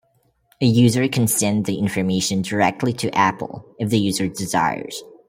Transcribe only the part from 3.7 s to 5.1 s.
if the user desires.